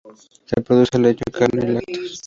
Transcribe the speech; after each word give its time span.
Se 0.49 0.59
produce 0.61 0.97
leche, 0.97 1.23
carne 1.31 1.63
y 1.63 1.71
lácteos. 1.73 2.19